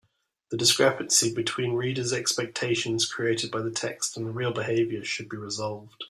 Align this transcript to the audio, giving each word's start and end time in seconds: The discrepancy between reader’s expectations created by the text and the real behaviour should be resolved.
The 0.49 0.57
discrepancy 0.57 1.31
between 1.31 1.73
reader’s 1.73 2.11
expectations 2.11 3.05
created 3.05 3.51
by 3.51 3.61
the 3.61 3.69
text 3.69 4.17
and 4.17 4.25
the 4.25 4.31
real 4.31 4.51
behaviour 4.51 5.05
should 5.05 5.29
be 5.29 5.37
resolved. 5.37 5.93